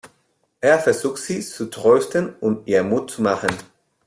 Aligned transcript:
Er 0.61 0.79
versucht 0.79 1.19
sie 1.19 1.41
zu 1.41 1.67
trösten 1.67 2.33
und 2.37 2.65
ihr 2.67 2.83
Mut 2.83 3.11
zu 3.11 3.21
machen. 3.21 3.55